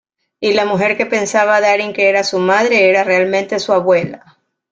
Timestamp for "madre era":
2.39-3.03